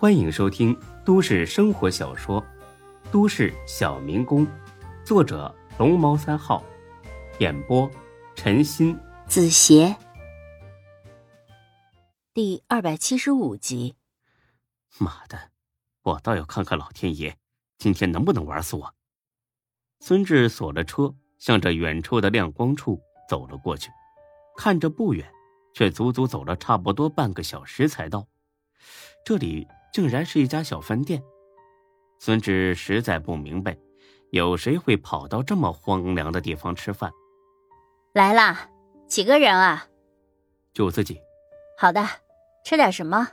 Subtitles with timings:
[0.00, 0.74] 欢迎收听
[1.04, 2.40] 都市生活小说
[3.12, 4.46] 《都市小民工》，
[5.04, 6.64] 作者龙猫三号，
[7.38, 7.86] 演播
[8.34, 9.94] 陈鑫、子邪，
[12.32, 13.94] 第二百七十五集。
[14.96, 15.50] 妈的，
[16.00, 17.36] 我倒要看看老天爷
[17.76, 18.94] 今天能不能玩死我！
[19.98, 22.98] 孙志锁了车，向着远处的亮光处
[23.28, 23.90] 走了过去，
[24.56, 25.30] 看着不远，
[25.74, 28.26] 却足足走了差不多半个小时才到。
[29.26, 31.22] 这里竟然是一家小饭店，
[32.18, 33.76] 孙志实在不明白，
[34.30, 37.10] 有谁会跑到这么荒凉的地方吃饭？
[38.12, 38.68] 来啦，
[39.06, 39.86] 几个人啊？
[40.72, 41.20] 就我自己。
[41.78, 42.04] 好的，
[42.64, 43.28] 吃点什么？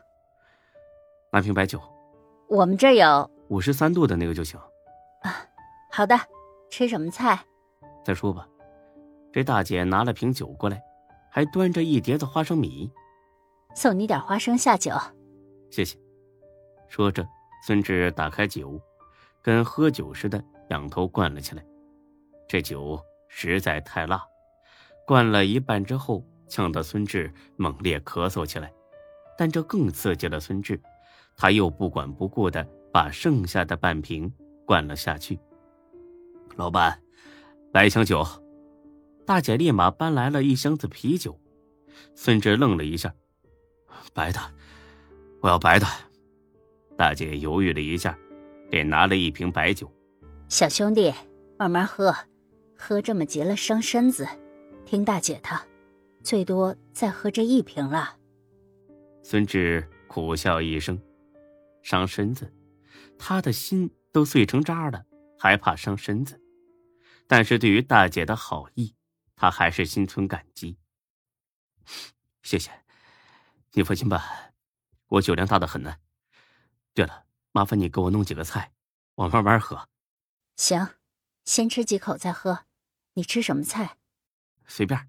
[1.32, 1.82] 拿瓶白酒。
[2.48, 4.60] 我们这有五十三度的那个就行。
[5.22, 5.46] 啊，
[5.92, 6.18] 好的。
[6.70, 7.40] 吃什么菜？
[8.04, 8.48] 再说吧。
[9.32, 10.82] 这大姐拿了瓶酒过来，
[11.32, 12.92] 还端着一碟子花生米。
[13.74, 14.92] 送你点花生下酒。
[15.72, 15.98] 谢谢。
[16.88, 17.28] 说着，
[17.66, 18.80] 孙志打开酒，
[19.42, 21.66] 跟喝酒似的仰头灌了起来。
[22.48, 24.24] 这酒实在太辣，
[25.06, 28.72] 灌了一半之后，呛得孙志猛烈咳嗽起来。
[29.38, 30.82] 但这更刺激了孙志，
[31.36, 34.34] 他又不管不顾的把剩下的半瓶
[34.66, 35.40] 灌了下去。
[36.56, 37.00] 老板，
[37.74, 38.26] 来一箱酒。
[39.26, 41.40] 大姐立马搬来了一箱子啤酒。
[42.16, 43.14] 孙志愣了一下，
[44.14, 44.40] 白的，
[45.42, 45.86] 我要白的。
[46.98, 48.18] 大姐犹豫了一下，
[48.72, 49.90] 给拿了一瓶白酒。
[50.50, 51.14] 小兄弟，
[51.58, 52.16] 慢慢喝，
[52.76, 54.28] 喝这么急了伤身子。
[54.84, 55.50] 听大姐的，
[56.24, 58.18] 最多再喝这一瓶了。
[59.22, 61.00] 孙志苦笑一声，
[61.84, 62.52] 伤身子，
[63.20, 65.06] 他的心都碎成渣了，
[65.38, 66.42] 还怕伤身子？
[67.28, 68.96] 但是对于大姐的好意，
[69.36, 70.78] 他还是心存感激。
[72.42, 72.72] 谢谢，
[73.74, 74.24] 你放心吧，
[75.10, 75.94] 我酒量大的很呢。
[76.98, 78.74] 对了，麻烦你给我弄几个菜，
[79.14, 79.88] 我慢慢喝。
[80.56, 80.96] 行，
[81.46, 82.66] 先吃几口再喝。
[83.14, 84.00] 你吃什么菜？
[84.66, 85.08] 随便。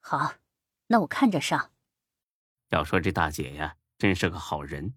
[0.00, 0.36] 好，
[0.86, 1.72] 那我看着上。
[2.70, 4.94] 要说这大姐呀，真是个好人，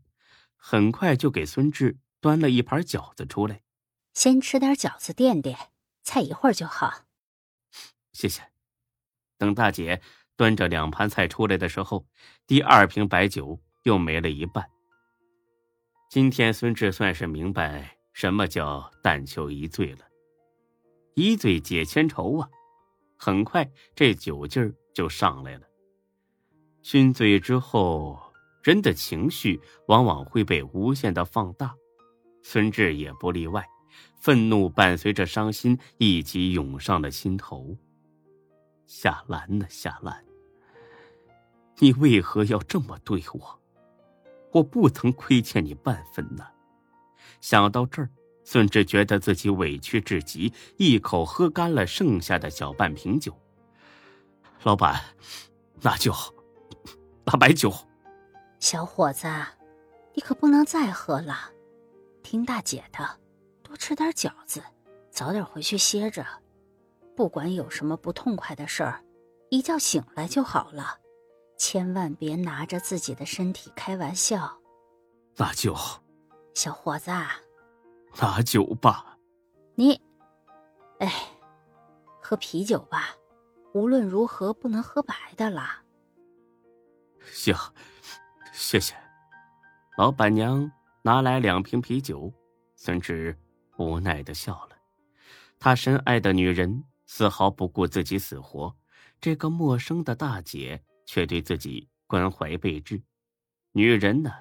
[0.56, 3.62] 很快就给孙志端了一盘饺子出来。
[4.14, 5.74] 先吃点饺子垫垫。
[6.04, 7.04] 菜一会儿就好，
[8.14, 8.50] 谢谢。
[9.38, 10.02] 等大姐
[10.38, 12.08] 端着两盘菜出来的时候，
[12.46, 14.72] 第二瓶白酒又没了一半。
[16.10, 20.00] 今天孙志算是明白什么叫但求一醉了，
[21.16, 22.50] 一醉解千愁啊！
[23.18, 25.68] 很快这酒劲儿就上来了。
[26.82, 28.18] 酗醉之后，
[28.64, 31.76] 人的情绪往往会被无限的放大，
[32.42, 33.68] 孙志也不例外。
[34.22, 37.78] 愤怒伴随着伤心一起涌上了心头。
[38.86, 39.66] 夏兰呢？
[39.70, 40.24] 夏兰，
[41.80, 43.62] 你为何要这么对我？
[44.58, 46.46] 我不曾亏欠你半分呢。
[47.42, 48.10] 想到这儿，
[48.44, 53.36] 孙志觉得自己委屈至极，一口喝干了剩下的小半瓶酒。
[54.64, 55.00] 老板，
[55.82, 56.12] 那就，
[57.26, 57.72] 拿白酒。
[58.60, 59.28] 小伙子，
[60.16, 61.52] 你可不能再喝了，
[62.24, 63.08] 听大姐的。
[63.62, 64.64] 多吃点饺子，
[65.12, 66.26] 早点回去歇着。
[67.16, 69.04] 不管有什么不痛快的事儿，
[69.50, 70.98] 一觉醒来就好了。
[71.58, 74.58] 千万别拿着自己的身体开玩笑。
[75.36, 75.76] 那就，
[76.54, 77.12] 小伙子，
[78.20, 79.18] 拿酒吧。
[79.76, 80.02] 你，
[81.00, 81.12] 哎，
[82.22, 83.16] 喝啤酒吧。
[83.74, 85.84] 无论如何不能喝白的啦。
[87.32, 87.56] 行，
[88.54, 88.96] 谢谢。
[89.98, 92.32] 老板娘拿来两瓶啤酒，
[92.76, 93.38] 孙志。
[93.78, 94.76] 无奈的笑了，
[95.60, 98.76] 他深爱的女人丝毫不顾自己死活，
[99.22, 103.02] 这个陌生的大姐却对自己关怀备至。
[103.72, 104.32] 女人呢，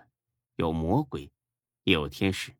[0.56, 1.32] 有魔鬼，
[1.84, 2.54] 也有天使。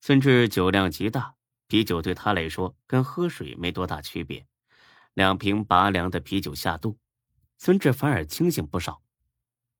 [0.00, 1.34] 孙志酒量极大，
[1.66, 4.46] 啤酒对他来说跟喝水没多大区别。
[5.12, 6.98] 两瓶拔凉的啤酒下肚，
[7.58, 9.02] 孙志反而清醒不少。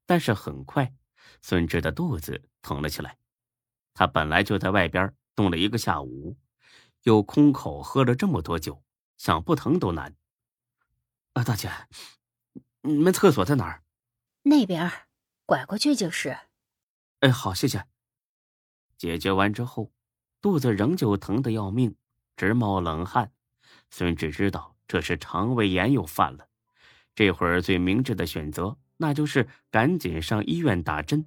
[0.05, 0.95] 但是很快，
[1.41, 3.17] 孙志的肚子疼了起来。
[3.95, 5.15] 他本来就在外边。
[5.35, 6.37] 冻了一个下午，
[7.05, 8.85] 又空口喝了这么多酒，
[9.17, 10.15] 想不疼都难。
[11.33, 11.71] 啊，大姐，
[12.83, 13.83] 你们厕所在哪儿？
[14.43, 14.91] 那边，
[15.47, 16.37] 拐过去就是。
[17.21, 17.85] 哎，好，谢谢。
[18.99, 19.93] 解决完之后，
[20.41, 21.95] 肚子仍旧疼得要命，
[22.37, 23.33] 直冒冷汗。
[23.91, 26.49] 孙志知道这是肠胃炎又犯了，
[27.15, 31.25] 这会儿最明智的选择，那就是赶紧上医院打针。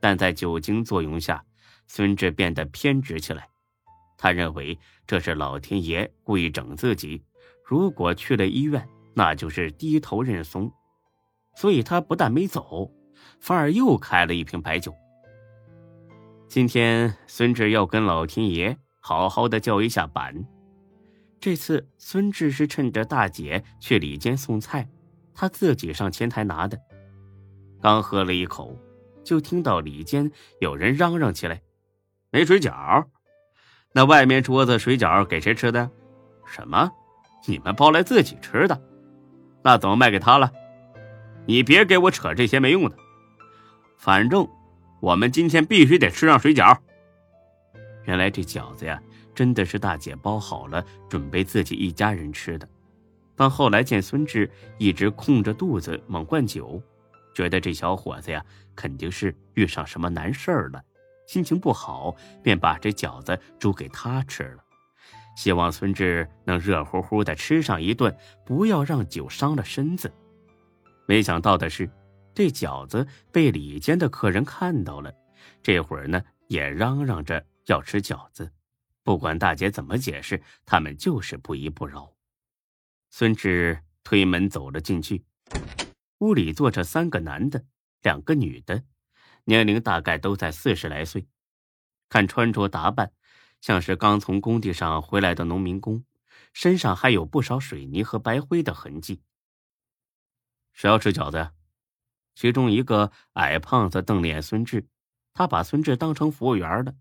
[0.00, 1.44] 但在酒精作用下。
[1.88, 3.48] 孙志变得偏执起来，
[4.18, 4.76] 他认为
[5.06, 7.24] 这是老天爷故意整自己。
[7.64, 10.70] 如果去了医院，那就是低头认怂。
[11.54, 12.92] 所以他不但没走，
[13.40, 14.94] 反而又开了一瓶白酒。
[16.46, 20.46] 今天孙志要跟老天爷好好的叫一下板。
[21.40, 24.86] 这次孙志是趁着大姐去里间送菜，
[25.34, 26.78] 他自己上前台拿的。
[27.80, 28.78] 刚喝了一口，
[29.24, 30.30] 就听到里间
[30.60, 31.62] 有人嚷嚷起来
[32.30, 33.06] ：“没水饺？
[33.92, 35.90] 那外面桌子水饺给谁吃的？
[36.44, 36.90] 什么？
[37.46, 38.78] 你们包来自己吃的？
[39.66, 40.52] 那怎么卖给他了？
[41.44, 42.96] 你别给我扯这些没用的。
[43.96, 44.48] 反正
[45.00, 46.78] 我们今天必须得吃上水饺。
[48.04, 49.02] 原来这饺子呀。”
[49.34, 52.66] 真的是大姐包好了，准备自己一家人吃的。
[53.34, 56.80] 但后来见孙志一直空着肚子猛灌酒，
[57.34, 58.42] 觉得这小伙子呀
[58.74, 60.82] 肯定是遇上什么难事儿了，
[61.26, 64.64] 心情不好，便把这饺子煮给他吃了，
[65.36, 70.12] 希望孙志能热乎乎的吃上一顿，不要让酒伤了身子。
[71.06, 71.88] 没想到的是，
[72.34, 75.14] 这饺子被里间的客人看到了，
[75.62, 78.50] 这会儿呢也嚷嚷着要吃饺子。
[79.04, 82.12] 不管大姐怎么解释，他们就是不依不饶。
[83.10, 85.24] 孙志推门走了进去，
[86.18, 87.64] 屋里坐着三个男的，
[88.02, 88.82] 两个女的，
[89.44, 91.28] 年龄大概都在四十来岁，
[92.08, 93.12] 看穿着打扮，
[93.60, 96.04] 像是刚从工地上回来的农民工，
[96.52, 99.22] 身上还有不少水泥和白灰的痕迹。
[100.72, 101.50] 谁要吃饺子？
[102.34, 104.86] 其中一个矮胖子瞪脸孙志，
[105.32, 106.94] 他把孙志当成服务员了，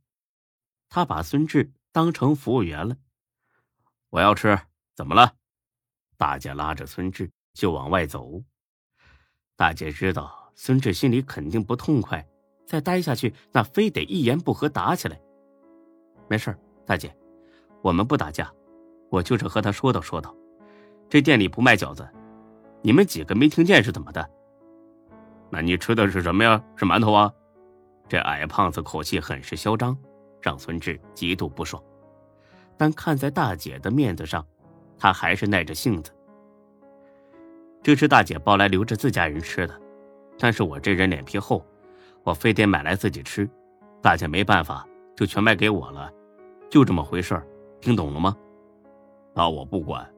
[0.90, 1.74] 他把孙志。
[1.96, 2.98] 当成服务员了，
[4.10, 4.60] 我要吃，
[4.96, 5.38] 怎么了？
[6.18, 8.44] 大姐拉着孙志就往外走。
[9.56, 12.28] 大姐知道孙志心里肯定不痛快，
[12.68, 15.18] 再待下去那非得一言不合打起来。
[16.28, 16.56] 没事
[16.86, 17.16] 大姐，
[17.82, 18.52] 我们不打架，
[19.10, 20.36] 我就是和他说道说道。
[21.10, 22.08] 这店里不卖饺子，
[22.82, 24.30] 你们几个没听见是怎么的？
[25.50, 26.64] 那你吃的是什么呀？
[26.76, 27.32] 是馒头啊？
[28.08, 29.98] 这矮胖子口气很是嚣张。
[30.42, 31.82] 让孙志极度不爽，
[32.78, 34.46] 但看在大姐的面子上，
[34.96, 36.12] 他还是耐着性子。
[37.82, 39.82] 这是大姐包来留着自家人吃的，
[40.38, 41.66] 但是我这人脸皮厚，
[42.24, 43.50] 我非得买来自己吃。
[44.04, 46.12] 大姐没办法，就全卖给我了，
[46.70, 47.42] 就这么回事
[47.82, 48.36] 听懂了吗？
[49.34, 50.14] 那我不管，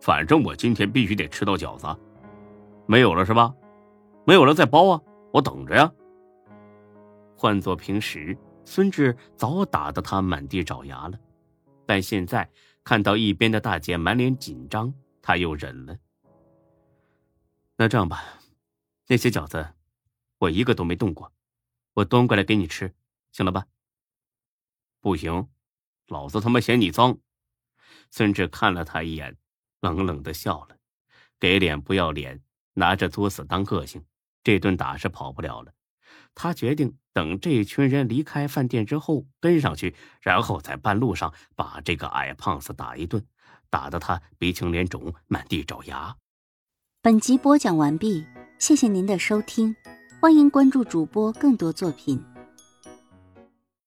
[0.00, 1.86] 反正我今天必须得吃到饺子。
[2.86, 3.54] 没有了是吧？
[4.24, 5.00] 没有了再包啊，
[5.32, 5.92] 我等着呀。
[7.36, 8.36] 换做平时。
[8.64, 11.18] 孙志早打得他满地找牙了，
[11.84, 12.48] 但现在
[12.84, 15.96] 看到一边的大姐满脸紧张，他又忍了。
[17.76, 18.22] 那这样吧，
[19.08, 19.66] 那些饺子
[20.38, 21.32] 我一个都没动过，
[21.94, 22.94] 我端过来给你吃，
[23.32, 23.66] 行了吧？
[25.02, 25.48] 不行，
[26.06, 27.18] 老子他妈嫌你脏！
[28.08, 29.36] 孙志看了他一眼，
[29.80, 30.76] 冷冷的笑了，
[31.40, 32.40] 给脸不要脸，
[32.74, 34.04] 拿着作死当个性，
[34.44, 35.72] 这顿打是跑不了了。
[36.36, 43.26] 他决定等这群人离开饭店之后跟上去，然后在半路上把这个矮胖子打一顿，
[43.68, 46.16] 打得他鼻青脸肿、满地找牙。
[47.02, 48.24] 本集播讲完毕，
[48.60, 49.74] 谢谢您的收听，
[50.20, 52.31] 欢迎关注主播更多作品。